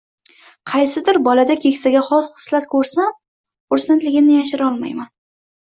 Qaysidir 0.71 1.19
bolada 1.27 1.57
keksaga 1.65 2.03
xos 2.09 2.31
xislat 2.41 2.67
ko’rsam, 2.73 3.15
xursandligimni 3.77 4.37
yashira 4.43 4.73
olmayman. 4.75 5.17